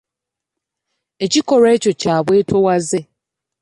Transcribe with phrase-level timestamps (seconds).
[1.25, 2.99] Ekikolwa ekyo kya bwetoowaze.